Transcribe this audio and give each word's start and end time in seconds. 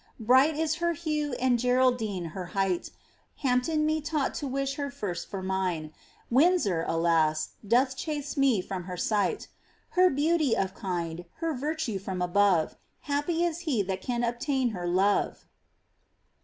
Bright 0.19 0.55
is 0.55 0.77
her 0.77 0.93
hue 0.93 1.33
and 1.39 1.59
Geraidino' 1.59 2.33
she 2.47 2.53
hight, 2.53 2.89
Hampton' 3.43 3.85
me 3.85 4.01
taught 4.01 4.33
to 4.33 4.47
wish 4.47 4.73
her 4.73 4.89
first 4.89 5.29
for 5.29 5.43
mine; 5.43 5.93
Windsor, 6.31 6.83
alas! 6.87 7.49
doth 7.67 7.95
chase 7.95 8.35
me 8.35 8.63
fVom 8.63 8.85
her 8.85 8.97
sight 8.97 9.47
Her 9.89 10.09
beauty 10.09 10.57
of 10.57 10.73
Jtiarf, 10.73 11.25
her 11.35 11.53
virtue 11.53 11.99
fVom 11.99 12.23
above, 12.25 12.77
Happy 13.01 13.43
is 13.43 13.59
he 13.69 13.83
that 13.83 14.01
can 14.01 14.23
obtain 14.23 14.69
her 14.69 14.87
love 14.87 15.45